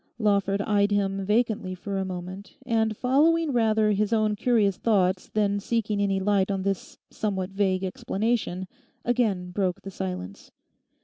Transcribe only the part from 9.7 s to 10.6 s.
the silence.